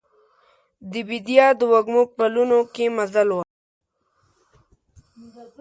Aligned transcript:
د 0.91 0.93
بیدیا 1.07 1.47
د 1.59 1.61
وږمو 1.71 2.03
پلونو 2.15 2.59
کې 2.73 2.85
مزل 2.97 3.29
وم 3.31 3.47